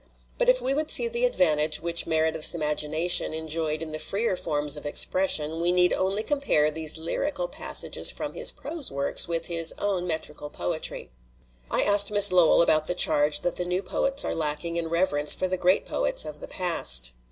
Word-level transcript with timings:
But 0.39 0.49
if 0.49 0.59
we 0.61 0.73
would 0.73 0.89
see 0.89 1.07
the 1.07 1.25
advantage 1.25 1.79
which 1.79 2.07
Meredith's 2.07 2.55
imagination 2.55 3.35
enjoyed 3.35 3.83
in 3.83 3.91
the 3.91 3.99
freer 3.99 4.35
forms 4.35 4.75
of 4.75 4.83
expression, 4.83 5.61
we 5.61 5.71
need 5.71 5.93
only 5.93 6.23
compare 6.23 6.71
these 6.71 6.97
lyrical 6.97 7.47
passages 7.47 8.09
from 8.09 8.33
his 8.33 8.49
prose 8.51 8.91
works 8.91 9.27
with 9.27 9.45
his 9.45 9.75
own 9.77 10.07
metrical 10.07 10.49
poetry." 10.49 11.11
I 11.69 11.83
asked 11.83 12.09
Miss 12.09 12.31
Lowell 12.31 12.63
about 12.63 12.85
the 12.87 12.95
charge 12.95 13.41
that 13.41 13.57
the 13.57 13.63
new 13.65 13.83
poets 13.83 14.25
are 14.25 14.33
lacking 14.33 14.75
in 14.75 14.89
reverence 14.89 15.35
for 15.35 15.47
the 15.47 15.55
great 15.55 15.85
poets 15.85 16.25
of 16.25 16.39
the 16.39 16.47
past. 16.47 17.13